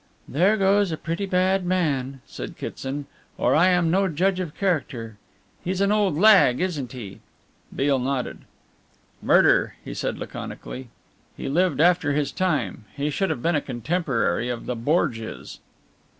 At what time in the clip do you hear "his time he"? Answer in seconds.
12.13-13.11